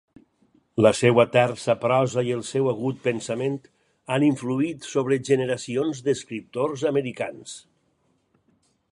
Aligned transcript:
La 0.83 0.91
seva 0.99 1.23
tersa 1.33 1.73
prosa 1.81 2.23
i 2.29 2.31
el 2.35 2.39
seu 2.47 2.69
agut 2.71 3.03
pensament 3.07 3.59
han 4.15 4.25
influït 4.29 4.87
sobre 4.93 5.19
generacions 5.29 6.01
d'escriptors 6.07 6.87
americans. 6.93 7.55